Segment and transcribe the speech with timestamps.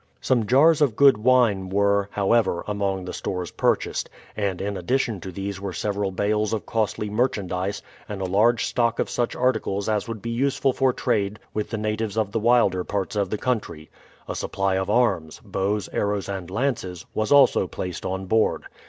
[0.19, 5.31] Some jars of good wine were, however, among the stores purchased, and in addition to
[5.31, 10.07] these were several bales of costly merchandise and a large stock of such articles as
[10.07, 13.91] would be useful for trade with the natives of the wilder parts of the country.
[14.27, 18.63] A supply of arms bows, arrows, and lances was also placed on board.